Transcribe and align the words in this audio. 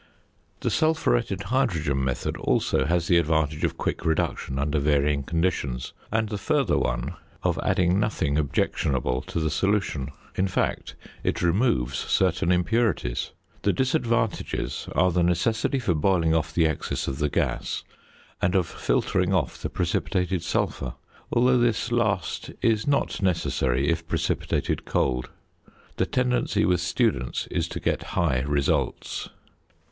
The 0.61 0.71
sulphuretted 0.71 1.43
hydrogen 1.43 2.03
method 2.03 2.35
also 2.35 2.85
has 2.85 3.05
the 3.05 3.19
advantage 3.19 3.63
of 3.63 3.77
quick 3.77 4.03
reduction 4.03 4.57
under 4.57 4.79
varying 4.79 5.21
conditions, 5.21 5.93
and 6.11 6.27
the 6.27 6.39
further 6.39 6.75
one 6.79 7.17
of 7.43 7.59
adding 7.61 7.99
nothing 7.99 8.35
objectionable 8.35 9.21
to 9.21 9.39
the 9.39 9.51
solution; 9.51 10.09
in 10.33 10.47
fact 10.47 10.95
it 11.23 11.43
removes 11.43 11.99
certain 11.99 12.51
impurities. 12.51 13.29
The 13.61 13.73
disadvantages 13.73 14.89
are 14.95 15.11
the 15.11 15.21
necessity 15.21 15.77
for 15.77 15.93
boiling 15.93 16.33
off 16.33 16.51
the 16.51 16.65
excess 16.65 17.07
of 17.07 17.19
the 17.19 17.29
gas, 17.29 17.83
and 18.41 18.55
of 18.55 18.65
filtering 18.65 19.35
off 19.35 19.61
the 19.61 19.69
precipitated 19.69 20.41
sulphur, 20.41 20.95
although 21.31 21.59
this 21.59 21.91
last 21.91 22.49
is 22.63 22.87
not 22.87 23.21
necessary 23.21 23.87
if 23.87 24.07
precipitated 24.07 24.83
cold. 24.83 25.29
The 25.97 26.07
tendency 26.07 26.65
with 26.65 26.81
students 26.81 27.45
is 27.51 27.67
to 27.67 27.79
get 27.79 28.01
high 28.17 28.39
results. 28.39 29.29